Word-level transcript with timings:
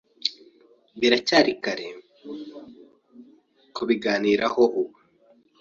Biracyari 0.99 1.53
kare 1.63 1.87
kubiganiraho 3.75 4.63
ubu. 4.79 4.97